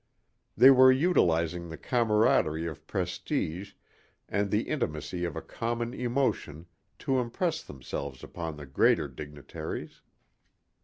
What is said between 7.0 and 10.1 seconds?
to impress themselves upon the greater dignitaries.